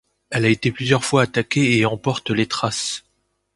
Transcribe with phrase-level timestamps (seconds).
[0.31, 3.03] Elle a été plusieurs fois attaquée et en porte les traces.